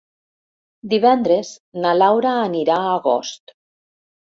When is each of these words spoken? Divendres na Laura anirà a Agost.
Divendres 0.93 1.53
na 1.85 1.95
Laura 2.01 2.35
anirà 2.49 2.83
a 2.83 2.93
Agost. 2.99 3.61